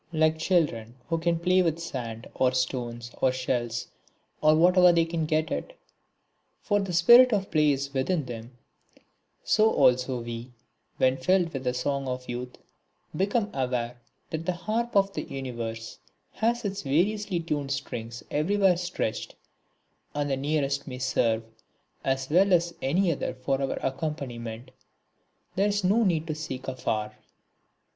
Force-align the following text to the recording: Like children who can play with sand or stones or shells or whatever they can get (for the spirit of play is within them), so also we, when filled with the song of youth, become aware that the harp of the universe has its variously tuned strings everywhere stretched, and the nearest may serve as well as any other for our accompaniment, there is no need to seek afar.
Like 0.11 0.39
children 0.39 0.95
who 1.07 1.19
can 1.19 1.37
play 1.37 1.61
with 1.61 1.77
sand 1.77 2.27
or 2.33 2.53
stones 2.53 3.11
or 3.21 3.31
shells 3.31 3.87
or 4.41 4.55
whatever 4.55 4.91
they 4.91 5.05
can 5.05 5.27
get 5.27 5.77
(for 6.59 6.79
the 6.79 6.91
spirit 6.91 7.31
of 7.31 7.51
play 7.51 7.69
is 7.73 7.93
within 7.93 8.25
them), 8.25 8.57
so 9.43 9.71
also 9.71 10.19
we, 10.21 10.53
when 10.97 11.17
filled 11.17 11.53
with 11.53 11.65
the 11.65 11.75
song 11.75 12.07
of 12.07 12.27
youth, 12.27 12.57
become 13.15 13.51
aware 13.53 14.01
that 14.31 14.47
the 14.47 14.53
harp 14.53 14.95
of 14.95 15.13
the 15.13 15.21
universe 15.21 15.99
has 16.31 16.65
its 16.65 16.81
variously 16.81 17.39
tuned 17.39 17.69
strings 17.71 18.23
everywhere 18.31 18.77
stretched, 18.77 19.35
and 20.15 20.31
the 20.31 20.35
nearest 20.35 20.87
may 20.87 20.97
serve 20.97 21.43
as 22.03 22.27
well 22.27 22.53
as 22.53 22.73
any 22.81 23.11
other 23.11 23.35
for 23.35 23.61
our 23.61 23.77
accompaniment, 23.85 24.71
there 25.55 25.67
is 25.67 25.83
no 25.83 26.03
need 26.03 26.25
to 26.25 26.33
seek 26.33 26.67
afar. 26.67 27.15